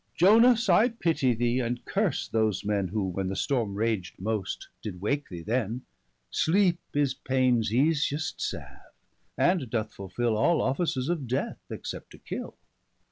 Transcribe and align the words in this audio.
Ionas, 0.19 0.67
I 0.67 0.89
pitty 0.89 1.35
thee, 1.35 1.59
and 1.59 1.85
curse 1.85 2.27
those 2.27 2.65
men, 2.65 2.87
Who 2.87 3.09
when 3.09 3.27
the 3.27 3.35
storm 3.35 3.75
rag'd 3.75 4.17
most, 4.17 4.67
did 4.81 4.99
wake 4.99 5.29
thee 5.29 5.43
then; 5.43 5.83
Sleepe 6.31 6.79
is 6.95 7.13
paines 7.13 7.71
easiest 7.71 8.41
salue, 8.41 8.79
and 9.37 9.69
doth 9.69 9.93
fullfill 9.95 10.13
35 10.13 10.21
All 10.43 10.61
offices 10.63 11.07
of 11.07 11.27
death, 11.27 11.59
except 11.69 12.09
to 12.13 12.17
kill. 12.17 12.57